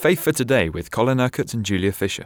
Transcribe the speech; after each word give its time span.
Faith 0.00 0.20
for 0.20 0.32
Today 0.32 0.70
with 0.70 0.90
Colin 0.90 1.20
Urquhart 1.20 1.52
and 1.52 1.62
Julia 1.62 1.92
Fisher. 1.92 2.24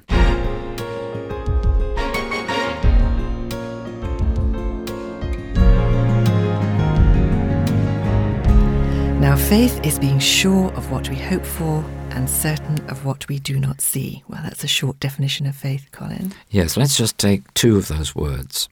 Now, 9.19 9.35
faith 9.35 9.85
is 9.85 9.99
being 9.99 10.21
sure 10.21 10.71
of 10.75 10.93
what 10.93 11.09
we 11.09 11.17
hope 11.17 11.45
for 11.45 11.85
and 12.11 12.31
certain 12.31 12.79
of 12.89 13.05
what 13.05 13.27
we 13.27 13.41
do 13.41 13.59
not 13.59 13.81
see. 13.81 14.23
Well, 14.29 14.43
that's 14.45 14.63
a 14.63 14.69
short 14.69 15.01
definition 15.01 15.45
of 15.45 15.57
faith, 15.57 15.89
Colin. 15.91 16.33
Yes, 16.51 16.77
let's 16.77 16.97
just 16.97 17.19
take 17.19 17.53
two 17.55 17.77
of 17.77 17.89
those 17.89 18.15
words. 18.15 18.69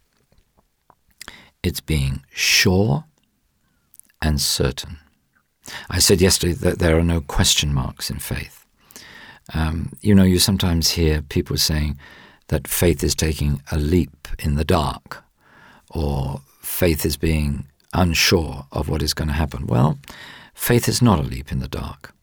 It's 1.65 1.81
being 1.81 2.23
sure 2.33 3.03
and 4.23 4.41
certain. 4.41 4.99
I 5.91 5.99
said 5.99 6.21
yesterday 6.21 6.53
that 6.53 6.79
there 6.79 6.97
are 6.97 7.03
no 7.03 7.21
question 7.21 7.75
marks 7.75 8.09
in 8.09 8.21
faith. 8.21 8.62
Um, 9.55 9.93
you 10.01 10.15
know, 10.15 10.25
you 10.25 10.39
sometimes 10.39 10.91
hear 10.91 11.23
people 11.23 11.57
saying 11.57 11.99
that 12.49 12.69
faith 12.69 13.05
is 13.05 13.15
taking 13.15 13.63
a 13.71 13.79
leap 13.79 14.29
in 14.39 14.55
the 14.55 14.65
dark, 14.65 15.23
or 15.91 16.41
faith 16.61 17.05
is 17.05 17.17
being 17.17 17.67
unsure 17.93 18.67
of 18.73 18.89
what 18.89 19.03
is 19.03 19.15
going 19.15 19.29
to 19.29 19.35
happen. 19.35 19.67
Well, 19.67 19.99
Faith 20.55 20.89
is 20.89 21.03
not 21.03 21.19
a 21.19 21.23
leap 21.23 21.51
in 21.51 21.59
the 21.59 21.69
dark. 21.69 22.15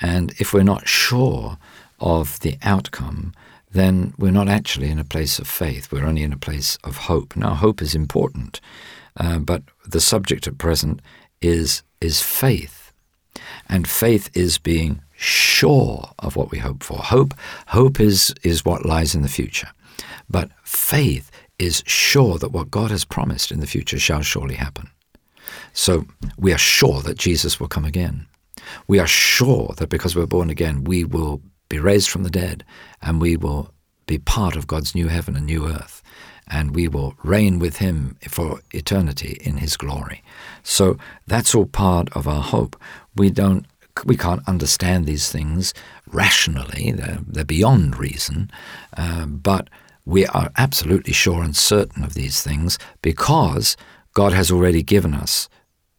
And 0.00 0.32
if 0.38 0.52
we're 0.52 0.62
not 0.62 0.88
sure 0.88 1.58
of 2.00 2.40
the 2.40 2.56
outcome, 2.62 3.32
then 3.70 4.14
we're 4.18 4.30
not 4.30 4.48
actually 4.48 4.90
in 4.90 4.98
a 4.98 5.04
place 5.04 5.38
of 5.38 5.46
faith. 5.46 5.90
We're 5.90 6.06
only 6.06 6.22
in 6.22 6.32
a 6.32 6.38
place 6.38 6.78
of 6.84 6.96
hope. 6.96 7.36
Now, 7.36 7.54
hope 7.54 7.82
is 7.82 7.94
important, 7.94 8.60
uh, 9.16 9.38
but 9.38 9.62
the 9.86 10.00
subject 10.00 10.46
at 10.46 10.58
present 10.58 11.00
is 11.40 11.82
is 12.00 12.20
faith, 12.22 12.92
and 13.68 13.88
faith 13.88 14.30
is 14.34 14.58
being 14.58 15.02
sure 15.16 16.10
of 16.18 16.36
what 16.36 16.50
we 16.50 16.58
hope 16.58 16.82
for. 16.82 16.98
Hope 16.98 17.34
hope 17.68 18.00
is 18.00 18.34
is 18.42 18.64
what 18.64 18.86
lies 18.86 19.14
in 19.14 19.22
the 19.22 19.28
future, 19.28 19.68
but 20.28 20.50
faith 20.62 21.30
is 21.58 21.82
sure 21.86 22.38
that 22.38 22.52
what 22.52 22.70
God 22.70 22.90
has 22.90 23.04
promised 23.04 23.50
in 23.50 23.60
the 23.60 23.66
future 23.66 23.98
shall 23.98 24.22
surely 24.22 24.56
happen. 24.56 24.90
So 25.72 26.06
we 26.36 26.52
are 26.52 26.58
sure 26.58 27.00
that 27.02 27.18
Jesus 27.18 27.58
will 27.58 27.68
come 27.68 27.84
again. 27.84 28.26
We 28.88 28.98
are 28.98 29.06
sure 29.06 29.74
that 29.76 29.88
because 29.88 30.16
we're 30.16 30.26
born 30.26 30.50
again, 30.50 30.84
we 30.84 31.04
will 31.04 31.40
be 31.68 31.78
raised 31.78 32.10
from 32.10 32.22
the 32.22 32.30
dead 32.30 32.64
and 33.02 33.20
we 33.20 33.36
will 33.36 33.72
be 34.06 34.18
part 34.18 34.56
of 34.56 34.66
God's 34.66 34.94
new 34.94 35.08
heaven 35.08 35.36
and 35.36 35.46
new 35.46 35.66
earth. 35.66 36.02
And 36.48 36.76
we 36.76 36.86
will 36.86 37.14
reign 37.24 37.58
with 37.58 37.78
Him 37.78 38.16
for 38.28 38.60
eternity 38.70 39.38
in 39.40 39.56
His 39.56 39.76
glory. 39.76 40.22
So 40.62 40.96
that's 41.26 41.54
all 41.54 41.66
part 41.66 42.08
of 42.12 42.28
our 42.28 42.42
hope. 42.42 42.80
We 43.16 43.30
don't, 43.30 43.66
we 44.04 44.16
can't 44.16 44.46
understand 44.46 45.06
these 45.06 45.30
things 45.30 45.72
rationally. 46.06 46.92
They're, 46.92 47.18
they're 47.26 47.44
beyond 47.44 47.98
reason, 47.98 48.50
uh, 48.96 49.26
but 49.26 49.68
we 50.04 50.26
are 50.26 50.50
absolutely 50.56 51.12
sure 51.12 51.42
and 51.42 51.56
certain 51.56 52.04
of 52.04 52.14
these 52.14 52.42
things 52.42 52.78
because 53.02 53.76
God 54.14 54.32
has 54.32 54.50
already 54.50 54.82
given 54.82 55.14
us 55.14 55.48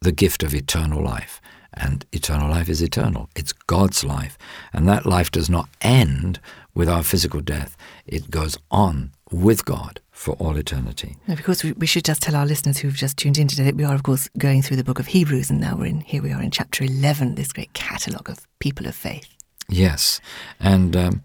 the 0.00 0.12
gift 0.12 0.42
of 0.42 0.54
eternal 0.54 1.02
life. 1.02 1.40
And 1.74 2.04
eternal 2.12 2.50
life 2.50 2.68
is 2.68 2.82
eternal. 2.82 3.28
It's 3.36 3.52
God's 3.52 4.02
life. 4.02 4.38
And 4.72 4.88
that 4.88 5.06
life 5.06 5.30
does 5.30 5.50
not 5.50 5.68
end 5.80 6.40
with 6.74 6.88
our 6.88 7.02
physical 7.02 7.40
death, 7.40 7.76
it 8.06 8.30
goes 8.30 8.56
on 8.70 9.12
with 9.30 9.64
God 9.64 10.00
for 10.18 10.34
all 10.40 10.56
eternity. 10.56 11.16
Now, 11.28 11.36
because 11.36 11.62
we, 11.62 11.70
we 11.74 11.86
should 11.86 12.04
just 12.04 12.20
tell 12.22 12.34
our 12.34 12.44
listeners 12.44 12.78
who've 12.78 12.92
just 12.92 13.16
tuned 13.16 13.38
in 13.38 13.46
today 13.46 13.62
that 13.62 13.76
we 13.76 13.84
are, 13.84 13.94
of 13.94 14.02
course, 14.02 14.28
going 14.36 14.62
through 14.62 14.76
the 14.76 14.82
book 14.82 14.98
of 14.98 15.06
Hebrews, 15.06 15.48
and 15.48 15.60
now 15.60 15.76
we're 15.76 15.86
in 15.86 16.00
here 16.00 16.20
we 16.20 16.32
are 16.32 16.42
in 16.42 16.50
chapter 16.50 16.82
11, 16.82 17.36
this 17.36 17.52
great 17.52 17.72
catalogue 17.72 18.28
of 18.28 18.44
people 18.58 18.88
of 18.88 18.96
faith. 18.96 19.28
Yes. 19.68 20.20
And 20.58 20.96
um, 20.96 21.22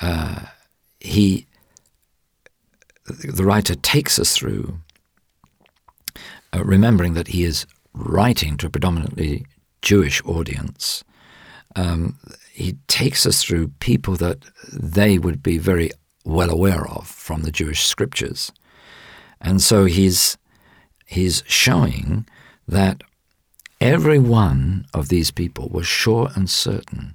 uh, 0.00 0.42
he, 1.00 1.48
the 3.06 3.42
writer 3.42 3.74
takes 3.74 4.16
us 4.20 4.36
through, 4.36 4.78
uh, 6.54 6.62
remembering 6.64 7.14
that 7.14 7.28
he 7.28 7.42
is 7.42 7.66
writing 7.94 8.56
to 8.58 8.68
a 8.68 8.70
predominantly 8.70 9.44
Jewish 9.82 10.24
audience, 10.24 11.02
um, 11.74 12.16
he 12.52 12.76
takes 12.86 13.26
us 13.26 13.42
through 13.42 13.72
people 13.80 14.14
that 14.16 14.44
they 14.72 15.18
would 15.18 15.42
be 15.42 15.58
very 15.58 15.90
well 16.24 16.50
aware 16.50 16.86
of 16.86 17.06
from 17.06 17.42
the 17.42 17.50
Jewish 17.50 17.86
scriptures. 17.86 18.52
And 19.40 19.62
so 19.62 19.84
he's, 19.86 20.36
he's 21.06 21.42
showing 21.46 22.26
that 22.68 23.02
every 23.80 24.18
one 24.18 24.86
of 24.92 25.08
these 25.08 25.30
people 25.30 25.68
was 25.68 25.86
sure 25.86 26.30
and 26.34 26.48
certain, 26.48 27.14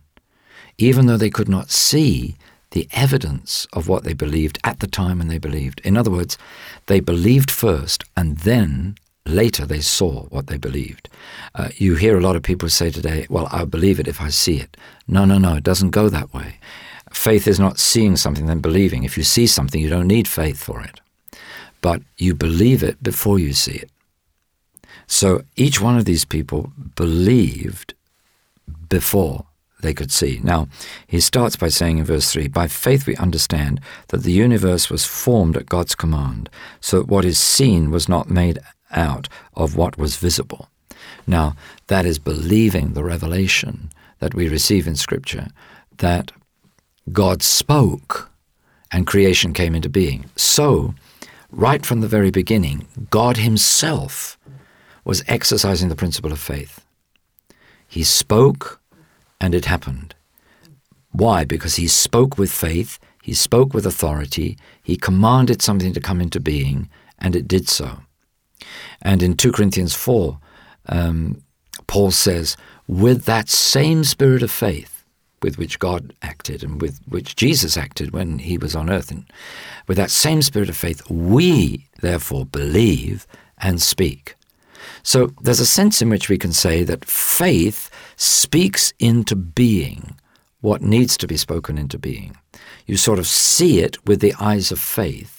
even 0.78 1.06
though 1.06 1.18
they 1.18 1.30
could 1.30 1.50
not 1.50 1.72
see 1.72 2.36
the 2.72 2.88
evidence 2.92 3.68
of 3.74 3.88
what 3.88 4.04
they 4.04 4.14
believed 4.14 4.60
at 4.64 4.80
the 4.80 4.88
time 4.88 5.20
when 5.20 5.28
they 5.28 5.38
believed. 5.38 5.80
In 5.82 5.96
other 5.96 6.12
words, 6.12 6.38
they 6.88 7.00
believed 7.00 7.52
first 7.52 8.04
and 8.18 8.40
then 8.40 8.98
Later, 9.28 9.66
they 9.66 9.82
saw 9.82 10.26
what 10.26 10.48
they 10.48 10.58
believed. 10.58 11.10
Uh, 11.56 11.70
you 11.78 11.96
hear 11.96 12.16
a 12.16 12.22
lot 12.22 12.36
of 12.36 12.44
people 12.44 12.70
say 12.70 12.92
today, 12.92 13.26
well, 13.28 13.48
I'll 13.52 13.66
believe 13.66 14.00
it 14.00 14.08
if 14.08 14.22
I 14.22 14.30
see 14.30 14.58
it. 14.58 14.78
No, 15.08 15.26
no, 15.26 15.40
no, 15.40 15.56
it 15.56 15.64
doesn't 15.64 15.90
go 15.90 16.10
that 16.10 16.32
way. 16.32 16.60
Faith 17.16 17.48
is 17.48 17.60
not 17.60 17.80
seeing 17.80 18.18
something, 18.18 18.46
then 18.46 18.60
believing. 18.60 19.04
If 19.04 19.18
you 19.18 19.24
see 19.24 19.48
something, 19.48 19.82
you 19.82 19.90
don't 19.90 20.08
need 20.08 20.28
faith 20.28 20.62
for 20.62 20.82
it. 20.82 21.00
But 21.82 22.02
you 22.18 22.36
believe 22.36 22.84
it 22.84 23.02
before 23.02 23.40
you 23.40 23.54
see 23.54 23.78
it. 23.78 23.90
So 25.08 25.44
each 25.56 25.82
one 25.82 25.98
of 25.98 26.06
these 26.06 26.26
people 26.26 26.72
believed 26.96 27.94
before 28.90 29.46
they 29.82 29.94
could 29.94 30.12
see. 30.12 30.40
Now, 30.44 30.68
he 31.08 31.20
starts 31.20 31.56
by 31.56 31.70
saying 31.70 31.98
in 31.98 32.06
verse 32.06 32.32
3 32.32 32.50
By 32.50 32.68
faith 32.68 33.08
we 33.08 33.16
understand 33.16 33.80
that 34.10 34.24
the 34.24 34.34
universe 34.34 34.90
was 34.90 35.06
formed 35.06 35.58
at 35.58 35.68
God's 35.68 35.96
command, 35.96 36.50
so 36.82 37.00
that 37.00 37.08
what 37.08 37.26
is 37.26 37.40
seen 37.40 37.92
was 37.92 38.10
not 38.10 38.30
made 38.30 38.60
out 38.92 39.30
of 39.56 39.76
what 39.76 39.98
was 39.98 40.18
visible. 40.18 40.70
Now, 41.26 41.56
that 41.88 42.06
is 42.06 42.20
believing 42.20 42.94
the 42.94 43.04
revelation 43.04 43.90
that 44.20 44.36
we 44.36 44.50
receive 44.50 44.86
in 44.86 44.96
Scripture 44.96 45.48
that 45.98 46.32
God 47.12 47.44
spoke 47.44 48.32
and 48.92 49.06
creation 49.06 49.54
came 49.54 49.76
into 49.76 49.90
being. 49.90 50.26
So, 50.36 50.96
right 51.52 51.86
from 51.86 52.02
the 52.02 52.08
very 52.08 52.32
beginning, 52.32 52.88
God 53.10 53.38
Himself 53.38 54.38
was 55.04 55.24
exercising 55.28 55.90
the 55.90 55.96
principle 55.96 56.32
of 56.32 56.40
faith. 56.40 56.84
He 57.88 58.04
spoke 58.04 58.82
and 59.40 59.54
it 59.54 59.66
happened. 59.66 60.16
Why? 61.12 61.46
Because 61.46 61.76
He 61.76 61.88
spoke 61.88 62.38
with 62.38 62.52
faith, 62.52 63.00
He 63.22 63.34
spoke 63.34 63.74
with 63.74 63.86
authority, 63.86 64.58
He 64.82 64.98
commanded 64.98 65.62
something 65.62 65.94
to 65.94 66.00
come 66.00 66.22
into 66.22 66.40
being, 66.40 66.90
and 67.20 67.36
it 67.36 67.48
did 67.48 67.70
so. 67.70 68.00
And 69.02 69.22
in 69.22 69.38
2 69.38 69.52
Corinthians 69.52 69.94
4, 69.94 70.40
um, 70.88 71.42
Paul 71.88 72.12
says, 72.12 72.58
with 72.88 73.26
that 73.26 73.50
same 73.50 74.04
spirit 74.04 74.44
of 74.44 74.52
faith 74.52 74.95
with 75.42 75.58
which 75.58 75.80
God 75.80 76.14
acted 76.22 76.64
and 76.64 76.82
with 76.82 77.00
which 77.08 77.36
Jesus 77.36 77.78
acted 77.78 78.12
when 78.12 78.40
he 78.40 78.58
was 78.58 78.76
on 78.76 78.90
earth, 78.90 79.12
and 79.12 79.26
with 79.88 79.98
that 79.98 80.12
same 80.12 80.42
spirit 80.42 80.70
of 80.70 80.78
faith, 80.78 81.08
we 81.10 81.88
therefore 82.02 82.46
believe 82.46 83.28
and 83.58 83.82
speak. 83.82 84.36
So 85.04 85.32
there's 85.42 85.60
a 85.60 85.66
sense 85.66 86.02
in 86.02 86.10
which 86.10 86.30
we 86.30 86.38
can 86.38 86.54
say 86.54 86.84
that 86.84 87.06
faith 87.06 87.90
speaks 88.16 88.94
into 89.00 89.36
being 89.36 90.18
what 90.62 90.82
needs 90.82 91.18
to 91.18 91.28
be 91.28 91.38
spoken 91.38 91.78
into 91.78 92.00
being. 92.00 92.36
You 92.86 92.98
sort 92.98 93.20
of 93.20 93.28
see 93.28 93.80
it 93.80 94.04
with 94.08 94.20
the 94.20 94.34
eyes 94.40 94.72
of 94.72 94.80
faith 94.80 95.36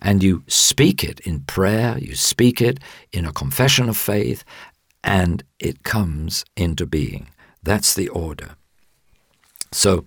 and 0.00 0.22
you 0.22 0.44
speak 0.46 1.02
it 1.02 1.20
in 1.20 1.40
prayer, 1.40 1.98
you 1.98 2.14
speak 2.14 2.60
it 2.60 2.78
in 3.12 3.24
a 3.24 3.32
confession 3.32 3.88
of 3.88 3.96
faith, 3.96 4.44
and 5.02 5.42
it 5.58 5.82
comes 5.82 6.44
into 6.56 6.86
being. 6.86 7.28
That's 7.62 7.94
the 7.94 8.08
order. 8.08 8.56
So, 9.74 10.04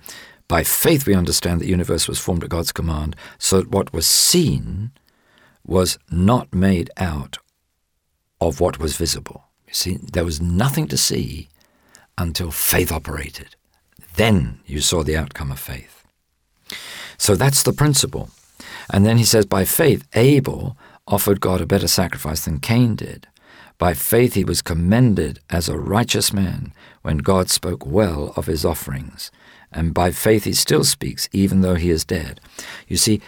by 0.47 0.63
faith, 0.63 1.05
we 1.05 1.13
understand 1.13 1.59
that 1.59 1.65
the 1.65 1.71
universe 1.71 2.07
was 2.07 2.19
formed 2.19 2.43
at 2.43 2.49
God's 2.49 2.71
command, 2.71 3.15
so 3.37 3.59
that 3.59 3.69
what 3.69 3.91
was 3.91 4.07
seen 4.07 4.91
was 5.65 5.99
not 6.09 6.53
made 6.53 6.89
out 6.97 7.37
of 8.39 8.61
what 8.61 8.79
was 8.79 8.95
visible. 8.95 9.43
You 9.67 9.73
see, 9.73 9.97
there 9.97 10.23
was 10.23 10.41
nothing 10.41 10.87
to 10.87 10.97
see 10.97 11.49
until 12.17 12.51
faith 12.51 12.91
operated. 12.91 13.55
Then 14.15 14.61
you 14.65 14.79
saw 14.79 15.03
the 15.03 15.17
outcome 15.17 15.51
of 15.51 15.59
faith. 15.59 16.05
So 17.17 17.35
that's 17.35 17.63
the 17.63 17.73
principle. 17.73 18.29
And 18.89 19.05
then 19.05 19.17
he 19.17 19.25
says, 19.25 19.45
by 19.45 19.65
faith, 19.65 20.07
Abel 20.13 20.77
offered 21.07 21.41
God 21.41 21.61
a 21.61 21.65
better 21.65 21.87
sacrifice 21.87 22.45
than 22.45 22.59
Cain 22.59 22.95
did. 22.95 23.27
By 23.77 23.93
faith, 23.93 24.33
he 24.33 24.43
was 24.43 24.61
commended 24.61 25.39
as 25.49 25.69
a 25.69 25.77
righteous 25.77 26.33
man 26.33 26.73
when 27.03 27.17
God 27.19 27.49
spoke 27.49 27.85
well 27.85 28.33
of 28.35 28.47
his 28.47 28.65
offerings. 28.65 29.31
And 29.71 29.93
by 29.93 30.11
faith, 30.11 30.45
he 30.45 30.53
still 30.53 30.83
speaks, 30.83 31.29
even 31.31 31.61
though 31.61 31.75
he 31.75 31.89
is 31.89 32.05
dead. 32.05 32.41
You 32.87 32.97
see, 32.97 33.21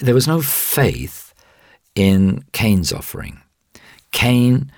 there 0.00 0.14
was 0.14 0.28
no 0.28 0.40
faith 0.40 1.34
in 1.94 2.44
Cain's 2.52 2.92
offering. 2.92 3.42
Cain 4.12 4.70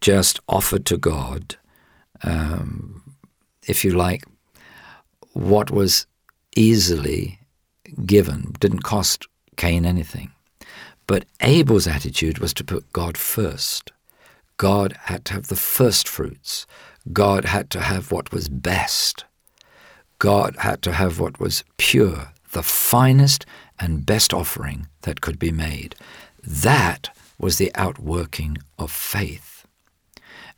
just 0.00 0.40
offered 0.48 0.84
to 0.86 0.96
God, 0.96 1.56
um, 2.22 3.02
if 3.66 3.84
you 3.84 3.92
like, 3.92 4.24
what 5.32 5.70
was 5.70 6.06
easily 6.56 7.38
given, 8.04 8.54
didn't 8.60 8.82
cost 8.82 9.26
Cain 9.56 9.84
anything. 9.84 10.32
But 11.06 11.24
Abel's 11.40 11.86
attitude 11.86 12.38
was 12.38 12.54
to 12.54 12.64
put 12.64 12.92
God 12.92 13.16
first. 13.16 13.92
God 14.60 14.92
had 15.04 15.24
to 15.24 15.32
have 15.32 15.46
the 15.46 15.56
first 15.56 16.06
fruits. 16.06 16.66
God 17.14 17.46
had 17.46 17.70
to 17.70 17.80
have 17.80 18.12
what 18.12 18.30
was 18.30 18.50
best. 18.50 19.24
God 20.18 20.54
had 20.58 20.82
to 20.82 20.92
have 20.92 21.18
what 21.18 21.40
was 21.40 21.64
pure, 21.78 22.34
the 22.52 22.62
finest 22.62 23.46
and 23.78 24.04
best 24.04 24.34
offering 24.34 24.86
that 25.00 25.22
could 25.22 25.38
be 25.38 25.50
made. 25.50 25.94
That 26.46 27.08
was 27.38 27.56
the 27.56 27.74
outworking 27.74 28.58
of 28.78 28.92
faith. 28.92 29.66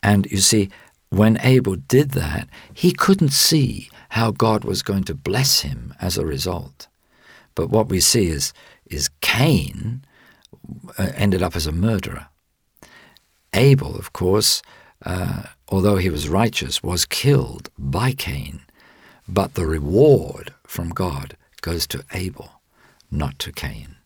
And 0.03 0.27
you 0.33 0.39
see, 0.39 0.69
when 1.11 1.39
Abel 1.41 1.77
did 1.77 2.11
that, 2.11 2.49
he 2.75 2.91
couldn't 2.91 3.33
see 3.33 3.89
how 4.09 4.33
God 4.33 4.65
was 4.65 4.83
going 4.83 5.05
to 5.05 5.15
bless 5.15 5.61
him 5.61 5.95
as 6.01 6.19
a 6.19 6.27
result. 6.27 6.89
But 7.55 7.71
what 7.71 7.89
we 7.89 8.01
see 8.01 8.27
is, 8.27 8.53
is 8.85 9.11
Cain 9.21 10.05
uh, 10.99 11.13
ended 11.15 11.41
up 11.41 11.55
as 11.55 11.69
a 11.69 11.73
murderer. 11.73 12.27
Abel, 13.55 13.97
of 13.97 14.13
course, 14.13 14.63
uh, 15.05 15.45
although 15.69 15.97
he 15.97 16.11
was 16.11 16.29
righteous, 16.29 16.83
was 16.83 17.05
killed 17.05 17.71
by 17.79 18.13
Cain. 18.13 18.63
But 19.29 19.55
the 19.55 19.67
reward 19.67 20.55
from 20.67 20.91
God 20.91 21.37
goes 21.61 21.87
to 21.89 22.05
Abel, 22.13 22.61
not 23.11 23.39
to 23.41 23.53
Cain. 23.53 23.97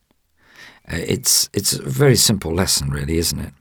Uh, 0.91 0.97
it's, 0.97 1.49
it's 1.53 1.73
a 1.75 1.83
very 1.83 2.17
simple 2.17 2.53
lesson, 2.53 2.91
really, 2.91 3.19
isn't 3.19 3.41
it? 3.41 3.53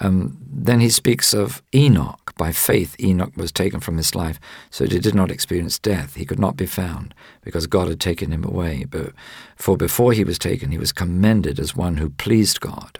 Um, 0.00 0.36
then 0.46 0.80
he 0.80 0.90
speaks 0.90 1.32
of 1.32 1.62
Enoch. 1.74 2.32
By 2.36 2.52
faith, 2.52 2.96
Enoch 3.00 3.32
was 3.36 3.50
taken 3.50 3.80
from 3.80 3.96
his 3.96 4.14
life, 4.14 4.38
so 4.70 4.84
that 4.84 4.92
he 4.92 4.98
did 4.98 5.14
not 5.14 5.30
experience 5.30 5.78
death. 5.78 6.16
He 6.16 6.26
could 6.26 6.38
not 6.38 6.56
be 6.56 6.66
found, 6.66 7.14
because 7.42 7.66
God 7.66 7.88
had 7.88 8.00
taken 8.00 8.30
him 8.30 8.44
away. 8.44 8.84
But 8.84 9.12
for 9.56 9.76
before 9.76 10.12
he 10.12 10.24
was 10.24 10.38
taken, 10.38 10.70
he 10.70 10.78
was 10.78 10.92
commended 10.92 11.58
as 11.58 11.74
one 11.74 11.96
who 11.96 12.10
pleased 12.10 12.60
God. 12.60 12.98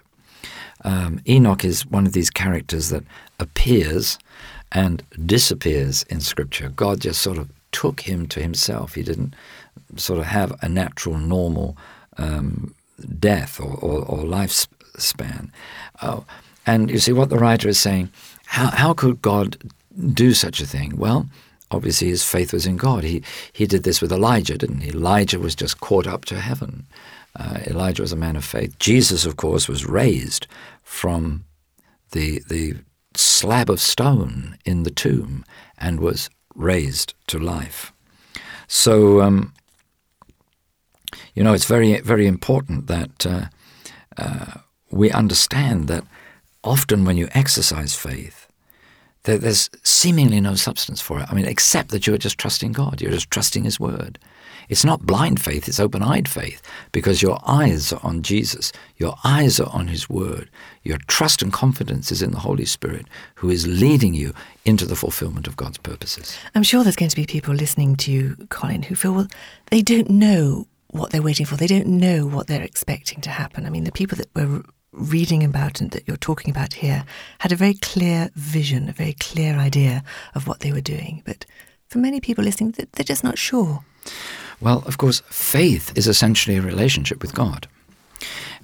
Um, 0.83 1.19
Enoch 1.27 1.65
is 1.65 1.85
one 1.85 2.05
of 2.05 2.13
these 2.13 2.29
characters 2.29 2.89
that 2.89 3.03
appears 3.39 4.17
and 4.71 5.03
disappears 5.25 6.03
in 6.03 6.21
Scripture. 6.21 6.69
God 6.69 7.01
just 7.01 7.21
sort 7.21 7.37
of 7.37 7.49
took 7.71 8.01
him 8.01 8.27
to 8.27 8.41
himself. 8.41 8.95
He 8.95 9.03
didn't 9.03 9.33
sort 9.95 10.19
of 10.19 10.25
have 10.25 10.57
a 10.61 10.69
natural, 10.69 11.17
normal 11.17 11.77
um, 12.17 12.73
death 13.19 13.59
or, 13.59 13.75
or, 13.75 14.05
or 14.05 14.23
lifespan. 14.23 15.49
Uh, 16.01 16.21
and 16.65 16.89
you 16.89 16.99
see 16.99 17.13
what 17.13 17.29
the 17.29 17.37
writer 17.37 17.69
is 17.69 17.79
saying. 17.79 18.09
How, 18.45 18.67
how 18.67 18.93
could 18.93 19.21
God 19.21 19.57
do 20.13 20.33
such 20.33 20.59
a 20.59 20.65
thing? 20.65 20.97
Well, 20.97 21.27
obviously 21.71 22.09
his 22.09 22.23
faith 22.23 22.53
was 22.53 22.65
in 22.65 22.77
God. 22.77 23.03
He, 23.03 23.23
he 23.53 23.65
did 23.65 23.83
this 23.83 24.01
with 24.01 24.11
Elijah, 24.11 24.57
didn't 24.57 24.81
he? 24.81 24.89
Elijah 24.89 25.39
was 25.39 25.55
just 25.55 25.79
caught 25.79 26.07
up 26.07 26.25
to 26.25 26.39
heaven. 26.39 26.85
Uh, 27.37 27.59
Elijah 27.67 28.01
was 28.01 28.11
a 28.11 28.17
man 28.17 28.35
of 28.35 28.43
faith. 28.43 28.77
Jesus, 28.79 29.25
of 29.25 29.35
course, 29.35 29.67
was 29.67 29.85
raised 29.85 30.47
from 30.83 31.45
the, 32.11 32.41
the 32.49 32.75
slab 33.15 33.69
of 33.69 33.79
stone 33.79 34.57
in 34.65 34.83
the 34.83 34.91
tomb 34.91 35.45
and 35.77 35.99
was 35.99 36.29
raised 36.55 37.13
to 37.27 37.37
life. 37.37 37.93
So, 38.67 39.21
um, 39.21 39.53
you 41.35 41.43
know, 41.43 41.53
it's 41.53 41.65
very, 41.65 41.99
very 42.01 42.27
important 42.27 42.87
that 42.87 43.25
uh, 43.25 43.45
uh, 44.17 44.59
we 44.89 45.11
understand 45.11 45.87
that 45.87 46.03
often 46.63 47.05
when 47.05 47.17
you 47.17 47.29
exercise 47.33 47.95
faith, 47.95 48.47
there, 49.23 49.37
there's 49.37 49.69
seemingly 49.83 50.41
no 50.41 50.55
substance 50.55 51.01
for 51.01 51.19
it. 51.19 51.27
I 51.29 51.35
mean, 51.35 51.45
except 51.45 51.89
that 51.91 52.07
you're 52.07 52.17
just 52.17 52.37
trusting 52.37 52.71
God, 52.71 53.01
you're 53.01 53.11
just 53.11 53.29
trusting 53.29 53.63
His 53.63 53.79
Word. 53.79 54.17
It's 54.69 54.85
not 54.85 55.05
blind 55.05 55.41
faith, 55.41 55.67
it's 55.67 55.79
open 55.79 56.03
eyed 56.03 56.27
faith 56.27 56.61
because 56.91 57.21
your 57.21 57.39
eyes 57.45 57.93
are 57.93 57.99
on 58.03 58.21
Jesus, 58.21 58.71
your 58.97 59.15
eyes 59.23 59.59
are 59.59 59.69
on 59.73 59.87
His 59.87 60.09
Word. 60.09 60.49
Your 60.83 60.97
trust 61.07 61.41
and 61.41 61.51
confidence 61.51 62.11
is 62.11 62.21
in 62.21 62.31
the 62.31 62.39
Holy 62.39 62.65
Spirit 62.65 63.07
who 63.35 63.49
is 63.49 63.67
leading 63.67 64.13
you 64.13 64.33
into 64.65 64.85
the 64.85 64.95
fulfillment 64.95 65.47
of 65.47 65.55
God's 65.55 65.77
purposes. 65.77 66.37
I'm 66.55 66.63
sure 66.63 66.83
there's 66.83 66.95
going 66.95 67.09
to 67.09 67.15
be 67.15 67.25
people 67.25 67.53
listening 67.53 67.95
to 67.97 68.11
you, 68.11 68.35
Colin, 68.49 68.83
who 68.83 68.95
feel, 68.95 69.13
well, 69.13 69.27
they 69.67 69.81
don't 69.81 70.09
know 70.09 70.67
what 70.91 71.11
they're 71.11 71.21
waiting 71.21 71.45
for, 71.45 71.55
they 71.55 71.67
don't 71.67 71.87
know 71.87 72.25
what 72.25 72.47
they're 72.47 72.63
expecting 72.63 73.21
to 73.21 73.29
happen. 73.29 73.65
I 73.65 73.69
mean, 73.69 73.83
the 73.83 73.91
people 73.91 74.17
that 74.17 74.29
were 74.35 74.63
reading 74.91 75.43
about 75.43 75.79
and 75.81 75.91
that 75.91 76.07
you're 76.07 76.17
talking 76.17 76.49
about 76.49 76.73
here 76.73 77.05
had 77.39 77.51
a 77.51 77.55
very 77.55 77.75
clear 77.75 78.29
vision, 78.35 78.89
a 78.89 78.93
very 78.93 79.13
clear 79.13 79.55
idea 79.55 80.03
of 80.33 80.47
what 80.47 80.61
they 80.61 80.71
were 80.71 80.81
doing. 80.81 81.21
But 81.25 81.45
for 81.87 81.99
many 81.99 82.19
people 82.19 82.43
listening, 82.43 82.71
they're 82.71 83.03
just 83.03 83.23
not 83.23 83.37
sure. 83.37 83.83
Well, 84.59 84.83
of 84.85 84.97
course, 84.97 85.21
faith 85.29 85.95
is 85.95 86.07
essentially 86.07 86.57
a 86.57 86.61
relationship 86.61 87.21
with 87.21 87.33
God. 87.33 87.67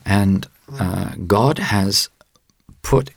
And 0.06 0.48
uh, 0.80 1.16
God 1.28 1.60
has 1.60 2.10
put 2.82 3.12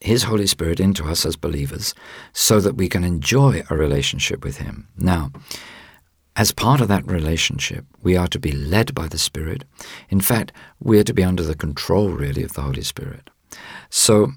His 0.00 0.24
Holy 0.24 0.46
Spirit 0.46 0.80
into 0.80 1.04
us 1.04 1.26
as 1.26 1.36
believers 1.36 1.94
so 2.32 2.60
that 2.60 2.76
we 2.76 2.88
can 2.88 3.04
enjoy 3.04 3.62
a 3.68 3.76
relationship 3.76 4.42
with 4.44 4.56
Him. 4.56 4.88
Now, 4.96 5.32
as 6.36 6.50
part 6.50 6.80
of 6.80 6.88
that 6.88 7.06
relationship, 7.06 7.84
we 8.02 8.16
are 8.16 8.26
to 8.28 8.40
be 8.40 8.52
led 8.52 8.94
by 8.94 9.06
the 9.06 9.18
Spirit. 9.18 9.64
In 10.08 10.20
fact, 10.20 10.52
we 10.80 10.98
are 10.98 11.04
to 11.04 11.14
be 11.14 11.22
under 11.22 11.44
the 11.44 11.54
control, 11.54 12.08
really, 12.08 12.42
of 12.42 12.54
the 12.54 12.62
Holy 12.62 12.82
Spirit. 12.82 13.30
So, 13.90 14.32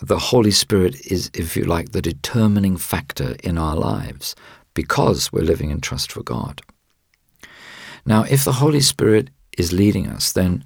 the 0.00 0.18
Holy 0.18 0.50
Spirit 0.50 1.06
is, 1.06 1.30
if 1.34 1.56
you 1.56 1.64
like, 1.64 1.92
the 1.92 2.02
determining 2.02 2.76
factor 2.76 3.36
in 3.44 3.58
our 3.58 3.76
lives 3.76 4.34
because 4.74 5.32
we're 5.32 5.44
living 5.44 5.70
in 5.70 5.80
trust 5.80 6.10
for 6.10 6.22
God. 6.22 6.62
Now, 8.04 8.24
if 8.24 8.44
the 8.44 8.52
Holy 8.52 8.80
Spirit 8.80 9.30
is 9.56 9.72
leading 9.72 10.08
us, 10.08 10.32
then 10.32 10.64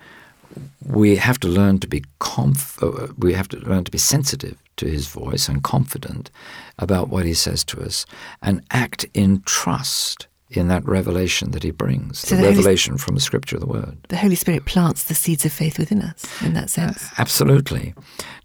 we 0.85 1.17
have 1.17 1.39
to 1.41 1.49
learn 1.49 1.79
to 1.81 1.87
be 1.87 2.05
conf- 2.19 2.83
uh, 2.83 3.09
we 3.19 3.35
have 3.35 3.49
to 3.49 3.59
learn 3.59 3.85
to 3.85 3.91
be 3.91 3.99
sensitive 3.99 4.57
to 4.77 4.87
his 4.87 5.09
voice 5.09 5.49
and 5.49 5.63
confident 5.63 6.31
about 6.79 7.09
what 7.09 7.25
he 7.25 7.35
says 7.35 7.65
to 7.65 7.83
us 7.83 8.07
and 8.43 8.63
act 8.71 9.07
in 9.15 9.43
trust 9.43 10.29
in 10.51 10.69
that 10.69 10.85
revelation 10.85 11.51
that 11.51 11.65
he 11.65 11.73
brings, 11.73 12.21
so 12.21 12.37
the, 12.37 12.43
the 12.43 12.49
revelation 12.49 12.93
Holy, 12.93 12.99
from 12.99 13.15
the 13.17 13.21
scripture 13.21 13.57
of 13.57 13.61
the 13.61 13.67
word. 13.67 13.99
The 14.09 14.17
Holy 14.17 14.37
Spirit 14.37 14.65
plants 14.65 15.05
the 15.05 15.15
seeds 15.15 15.45
of 15.45 15.53
faith 15.53 15.77
within 15.79 16.03
us 16.03 16.25
in 16.43 16.55
that 16.55 16.71
sense. 16.71 17.05
Uh, 17.05 17.15
absolutely. 17.19 17.95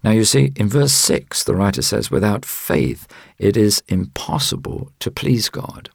Now 0.02 0.10
you 0.10 0.24
see, 0.24 0.52
in 0.56 0.68
verse 0.68 0.92
6, 0.92 1.44
the 1.44 1.54
writer 1.54 1.82
says, 1.82 2.10
without 2.10 2.44
faith, 2.44 3.06
it 3.38 3.56
is 3.56 3.84
impossible 3.88 4.90
to 4.98 5.10
please 5.12 5.48
God. 5.48 5.90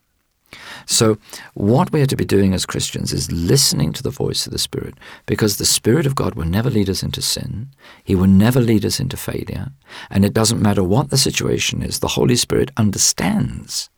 So, 0.86 1.18
what 1.54 1.92
we 1.92 2.02
are 2.02 2.08
to 2.08 2.16
be 2.16 2.26
doing 2.26 2.54
as 2.54 2.66
Christians 2.66 3.14
is 3.14 3.32
listening 3.32 3.94
to 3.94 4.04
the 4.04 4.10
voice 4.10 4.46
of 4.46 4.54
the 4.54 4.60
Spirit, 4.60 4.96
because 5.26 5.58
the 5.58 5.66
Spirit 5.66 6.06
of 6.06 6.16
God 6.16 6.36
will 6.36 6.46
never 6.46 6.70
lead 6.70 6.90
us 6.90 7.04
into 7.04 7.22
sin. 7.22 7.70
He 8.04 8.16
will 8.16 8.28
never 8.28 8.60
lead 8.60 8.86
us 8.86 9.00
into 9.00 9.18
failure. 9.18 9.72
And 10.10 10.26
it 10.26 10.34
doesn't 10.34 10.62
matter 10.62 10.84
what 10.84 11.10
the 11.10 11.18
situation 11.18 11.82
is, 11.82 12.00
the 12.00 12.10
Holy 12.10 12.36
Spirit 12.36 12.72
understands 12.78 13.90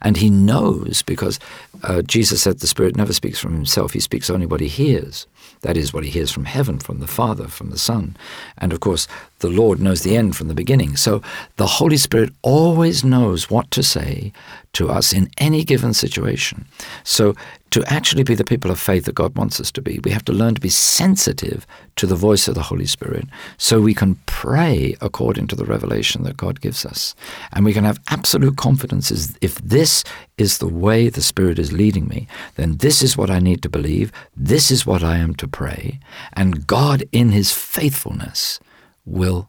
and 0.00 0.16
he 0.16 0.30
knows 0.30 1.02
because 1.02 1.38
uh, 1.82 2.02
Jesus 2.02 2.42
said 2.42 2.58
the 2.58 2.66
Spirit 2.66 2.96
never 2.96 3.12
speaks 3.12 3.38
from 3.38 3.54
himself, 3.54 3.92
he 3.92 4.00
speaks 4.00 4.30
only 4.30 4.46
what 4.46 4.60
he 4.60 4.68
hears. 4.68 5.26
That 5.62 5.76
is 5.76 5.92
what 5.92 6.04
he 6.04 6.10
hears 6.10 6.30
from 6.30 6.44
heaven, 6.44 6.78
from 6.78 7.00
the 7.00 7.06
Father, 7.06 7.48
from 7.48 7.70
the 7.70 7.78
Son. 7.78 8.16
And 8.58 8.72
of 8.72 8.80
course, 8.80 9.08
the 9.38 9.48
Lord 9.48 9.80
knows 9.80 10.02
the 10.02 10.16
end 10.16 10.36
from 10.36 10.48
the 10.48 10.54
beginning. 10.54 10.96
So 10.96 11.22
the 11.56 11.66
Holy 11.66 11.96
Spirit 11.96 12.32
always 12.42 13.04
knows 13.04 13.50
what 13.50 13.70
to 13.72 13.82
say 13.82 14.32
to 14.74 14.90
us 14.90 15.12
in 15.12 15.30
any 15.38 15.64
given 15.64 15.94
situation. 15.94 16.66
So 17.04 17.34
to 17.70 17.84
actually 17.92 18.22
be 18.22 18.34
the 18.34 18.44
people 18.44 18.70
of 18.70 18.78
faith 18.78 19.04
that 19.04 19.14
God 19.14 19.36
wants 19.36 19.60
us 19.60 19.72
to 19.72 19.82
be, 19.82 19.98
we 20.04 20.12
have 20.12 20.24
to 20.26 20.32
learn 20.32 20.54
to 20.54 20.60
be 20.60 20.68
sensitive 20.68 21.66
to 21.96 22.06
the 22.06 22.14
voice 22.14 22.46
of 22.46 22.54
the 22.54 22.62
Holy 22.62 22.86
Spirit 22.86 23.26
so 23.56 23.80
we 23.80 23.94
can 23.94 24.14
pray 24.26 24.96
according 25.00 25.48
to 25.48 25.56
the 25.56 25.64
revelation 25.64 26.22
that 26.22 26.36
God 26.36 26.60
gives 26.60 26.86
us. 26.86 27.14
And 27.52 27.64
we 27.64 27.72
can 27.72 27.84
have 27.84 28.00
absolute 28.08 28.56
confidence 28.56 29.10
if 29.40 29.56
this 29.56 30.04
is 30.38 30.58
the 30.58 30.68
way 30.68 31.08
the 31.08 31.22
Spirit 31.22 31.58
is 31.58 31.72
leading 31.72 32.06
me, 32.06 32.28
then 32.56 32.76
this 32.76 33.02
is 33.02 33.16
what 33.16 33.30
I 33.30 33.38
need 33.40 33.62
to 33.62 33.68
believe, 33.68 34.12
this 34.36 34.70
is 34.70 34.86
what 34.86 35.02
I 35.02 35.18
am 35.18 35.33
to 35.36 35.48
pray, 35.48 36.00
and 36.32 36.66
God 36.66 37.04
in 37.12 37.30
his 37.30 37.52
faithfulness 37.52 38.60
will 39.04 39.48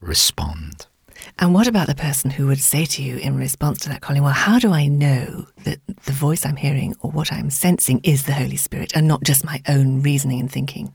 respond. 0.00 0.86
And 1.38 1.54
what 1.54 1.66
about 1.66 1.86
the 1.86 1.94
person 1.94 2.30
who 2.30 2.46
would 2.46 2.60
say 2.60 2.84
to 2.84 3.02
you 3.02 3.16
in 3.18 3.36
response 3.36 3.80
to 3.80 3.88
that, 3.90 4.00
Colin, 4.00 4.22
well, 4.22 4.32
how 4.32 4.58
do 4.58 4.72
I 4.72 4.86
know 4.86 5.46
that 5.64 5.78
the 6.04 6.12
voice 6.12 6.46
I'm 6.46 6.56
hearing 6.56 6.94
or 7.00 7.10
what 7.10 7.32
I'm 7.32 7.50
sensing 7.50 8.00
is 8.02 8.24
the 8.24 8.32
Holy 8.32 8.56
Spirit 8.56 8.92
and 8.94 9.06
not 9.06 9.22
just 9.22 9.44
my 9.44 9.62
own 9.68 10.02
reasoning 10.02 10.40
and 10.40 10.50
thinking? 10.50 10.92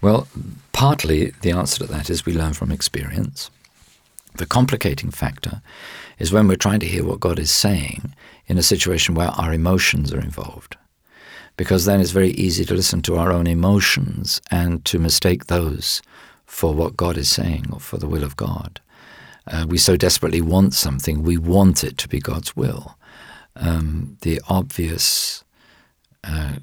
Well, 0.00 0.26
partly 0.72 1.32
the 1.42 1.50
answer 1.50 1.86
to 1.86 1.92
that 1.92 2.08
is 2.08 2.24
we 2.24 2.32
learn 2.32 2.54
from 2.54 2.72
experience. 2.72 3.50
The 4.34 4.46
complicating 4.46 5.10
factor 5.10 5.60
is 6.18 6.32
when 6.32 6.48
we're 6.48 6.56
trying 6.56 6.80
to 6.80 6.86
hear 6.86 7.04
what 7.04 7.20
God 7.20 7.38
is 7.38 7.50
saying 7.50 8.14
in 8.46 8.56
a 8.56 8.62
situation 8.62 9.14
where 9.14 9.28
our 9.28 9.52
emotions 9.52 10.12
are 10.12 10.20
involved. 10.20 10.76
Because 11.58 11.84
then 11.84 12.00
it's 12.00 12.12
very 12.12 12.30
easy 12.30 12.64
to 12.64 12.74
listen 12.74 13.02
to 13.02 13.16
our 13.16 13.30
own 13.30 13.46
emotions 13.46 14.40
and 14.50 14.82
to 14.86 14.98
mistake 14.98 15.46
those 15.46 16.00
for 16.46 16.72
what 16.72 16.96
God 16.96 17.18
is 17.18 17.28
saying 17.28 17.66
or 17.72 17.80
for 17.80 17.98
the 17.98 18.06
will 18.06 18.24
of 18.24 18.36
God. 18.36 18.80
Uh, 19.46 19.66
we 19.68 19.76
so 19.76 19.96
desperately 19.96 20.40
want 20.40 20.72
something, 20.72 21.22
we 21.22 21.36
want 21.36 21.84
it 21.84 21.98
to 21.98 22.08
be 22.08 22.20
God's 22.20 22.54
will. 22.54 22.96
Um, 23.56 24.16
the 24.22 24.40
obvious 24.48 25.42
uh, 26.22 26.56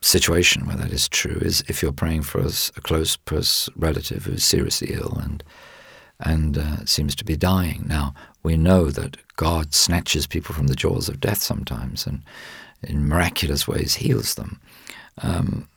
situation 0.00 0.66
where 0.66 0.76
that 0.76 0.92
is 0.92 1.08
true 1.08 1.38
is 1.40 1.62
if 1.68 1.80
you're 1.80 1.92
praying 1.92 2.22
for 2.22 2.40
a, 2.40 2.50
close 2.82 3.16
pers- 3.16 3.68
relative 3.76 4.24
who's 4.24 4.44
seriously 4.44 4.92
ill 4.92 5.18
and 5.22 5.42
and 6.20 6.56
uh, 6.56 6.84
seems 6.86 7.14
to 7.14 7.26
be 7.26 7.36
dying. 7.36 7.84
Now 7.86 8.14
we 8.42 8.56
know 8.56 8.90
that 8.90 9.18
God 9.36 9.74
snatches 9.74 10.26
people 10.26 10.54
from 10.54 10.68
the 10.68 10.74
jaws 10.74 11.10
of 11.10 11.20
death 11.20 11.42
sometimes, 11.42 12.06
and 12.06 12.22
in 12.88 13.08
miraculous 13.08 13.66
ways 13.66 13.94
heals 13.94 14.34
them. 14.34 14.60
Um, 15.18 15.68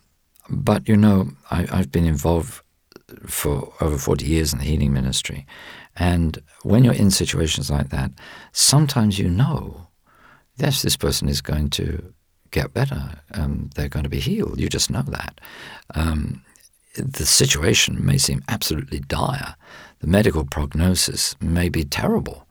but 0.49 0.87
you 0.87 0.97
know, 0.97 1.29
I, 1.51 1.67
I've 1.71 1.91
been 1.91 2.05
involved 2.05 2.61
for 3.25 3.73
over 3.81 3.97
40 3.97 4.25
years 4.25 4.53
in 4.53 4.59
the 4.59 4.65
healing 4.65 4.93
ministry. 4.93 5.45
And 5.95 6.41
when 6.63 6.83
you're 6.83 6.93
in 6.93 7.11
situations 7.11 7.69
like 7.69 7.89
that, 7.89 8.11
sometimes 8.51 9.19
you 9.19 9.29
know, 9.29 9.87
yes, 10.57 10.81
this 10.81 10.97
person 10.97 11.27
is 11.29 11.41
going 11.41 11.69
to 11.71 12.13
get 12.51 12.73
better. 12.73 13.21
Um, 13.33 13.69
they're 13.75 13.89
going 13.89 14.03
to 14.03 14.09
be 14.09 14.19
healed. 14.19 14.59
You 14.59 14.69
just 14.69 14.89
know 14.89 15.03
that. 15.03 15.41
Um, 15.93 16.43
the 16.95 17.25
situation 17.25 18.03
may 18.03 18.17
seem 18.17 18.43
absolutely 18.47 18.99
dire. 18.99 19.55
The 19.99 20.07
medical 20.07 20.45
prognosis 20.45 21.35
may 21.41 21.69
be 21.69 21.83
terrible, 21.83 22.47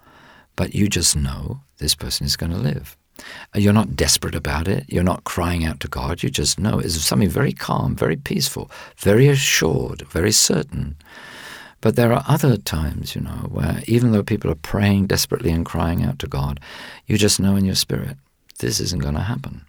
but 0.56 0.74
you 0.74 0.88
just 0.88 1.16
know 1.16 1.62
this 1.78 1.94
person 1.94 2.26
is 2.26 2.36
going 2.36 2.52
to 2.52 2.58
live. 2.58 2.96
Uh, 3.18 3.58
you're 3.58 3.72
not 3.72 3.96
desperate 3.96 4.34
about 4.34 4.68
it. 4.68 4.84
You're 4.88 5.02
not 5.02 5.24
crying 5.24 5.64
out 5.64 5.80
to 5.80 5.88
God. 5.88 6.22
You 6.22 6.30
just 6.30 6.58
know 6.58 6.78
it's 6.78 7.00
something 7.00 7.28
very 7.28 7.52
calm, 7.52 7.96
very 7.96 8.16
peaceful, 8.16 8.70
very 8.96 9.28
assured, 9.28 10.02
very 10.02 10.32
certain. 10.32 10.96
But 11.80 11.96
there 11.96 12.12
are 12.12 12.24
other 12.26 12.56
times, 12.56 13.14
you 13.14 13.20
know, 13.20 13.48
where 13.50 13.82
even 13.86 14.12
though 14.12 14.22
people 14.22 14.50
are 14.50 14.56
praying 14.56 15.06
desperately 15.06 15.50
and 15.50 15.64
crying 15.64 16.02
out 16.02 16.18
to 16.20 16.26
God, 16.26 16.60
you 17.06 17.16
just 17.16 17.38
know 17.38 17.54
in 17.56 17.64
your 17.64 17.76
spirit, 17.76 18.16
this 18.58 18.80
isn't 18.80 19.02
going 19.02 19.14
to 19.14 19.20
happen. 19.20 19.64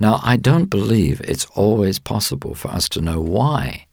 Now, 0.00 0.20
I 0.22 0.36
don't 0.36 0.66
believe 0.66 1.20
it's 1.20 1.46
always 1.54 1.98
possible 1.98 2.54
for 2.54 2.68
us 2.68 2.88
to 2.90 3.00
know 3.00 3.20
why. 3.20 3.86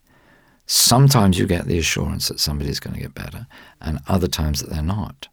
Sometimes 0.65 1.37
you 1.37 1.45
get 1.45 1.65
the 1.65 1.79
assurance 1.79 2.27
that 2.29 2.39
somebody's 2.39 2.79
going 2.79 2.95
to 2.95 3.01
get 3.01 3.13
better, 3.13 3.47
and 3.81 3.99
other 4.07 4.27
times 4.27 4.61
that 4.61 4.69
they're 4.69 4.81
not. 4.81 5.27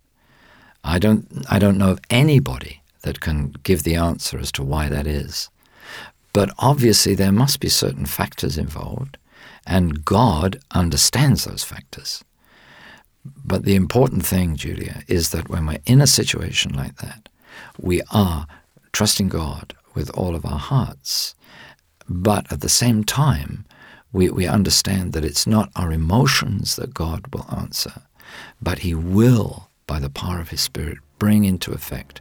I 0.83 0.99
don't, 0.99 1.27
I 1.49 1.59
don't 1.59 1.79
know 1.79 1.91
of 1.91 2.01
anybody 2.11 2.83
that 3.07 3.21
can 3.21 3.55
give 3.63 3.85
the 3.85 3.95
answer 3.95 4.37
as 4.39 4.51
to 4.53 4.65
why 4.65 4.89
that 4.89 5.07
is. 5.07 5.49
But 6.33 6.51
obviously, 6.59 7.15
there 7.15 7.33
must 7.33 7.61
be 7.61 7.69
certain 7.69 8.05
factors 8.05 8.59
involved, 8.59 9.17
and 9.65 10.05
God 10.05 10.59
understands 10.73 11.45
those 11.45 11.63
factors. 11.63 12.25
But 13.45 13.65
the 13.65 13.77
important 13.77 14.27
thing, 14.27 14.57
Julia, 14.57 15.03
is 15.07 15.31
that 15.31 15.49
when 15.49 15.67
we're 15.67 15.79
in 15.87 16.01
a 16.01 16.07
situation 16.07 16.75
like 16.75 16.97
that, 16.97 17.29
we 17.81 18.03
are 18.11 18.49
trusting 18.93 19.29
God 19.29 19.73
with 19.95 20.11
all 20.11 20.35
of 20.35 20.45
our 20.45 20.59
hearts. 20.59 21.35
But 22.09 22.51
at 22.53 22.61
the 22.61 22.69
same 22.69 23.05
time, 23.05 23.65
we, 24.13 24.31
we 24.31 24.47
understand 24.47 25.13
that 25.13 25.25
it's 25.25 25.47
not 25.47 25.71
our 25.77 25.93
emotions 25.93 26.75
that 26.77 26.93
God 26.93 27.33
will 27.33 27.47
answer, 27.57 28.03
but 28.61 28.81
He 28.81 28.95
will, 28.95 29.69
by 29.87 30.01
the 30.01 30.11
power 30.11 30.41
of 30.41 30.51
His 30.51 30.61
Spirit, 30.61 30.99
bring 31.19 31.45
into 31.45 31.73
effect 31.73 32.21